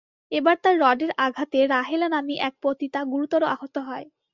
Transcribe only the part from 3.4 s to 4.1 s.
আহত হয়।